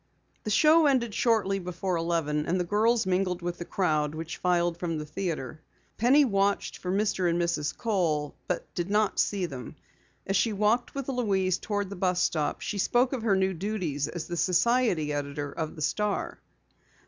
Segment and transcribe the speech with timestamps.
[0.45, 4.77] The show ended shortly before eleven and the girls mingled with the crowd which filed
[4.79, 5.61] from the theatre.
[5.97, 7.29] Penny watched for Mr.
[7.29, 7.77] and Mrs.
[7.77, 9.75] Kohl but did not see them.
[10.25, 14.07] As she walked with Louise toward the bus stop she spoke of her new duties
[14.07, 16.39] as society editor of the Star.